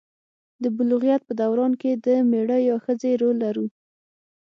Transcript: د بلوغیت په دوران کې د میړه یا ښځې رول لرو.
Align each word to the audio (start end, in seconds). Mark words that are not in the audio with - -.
د 0.63 0.65
بلوغیت 0.75 1.21
په 1.25 1.33
دوران 1.41 1.71
کې 1.81 1.91
د 2.05 2.07
میړه 2.31 2.57
یا 2.67 2.75
ښځې 2.85 3.11
رول 3.21 3.35
لرو. 3.45 3.65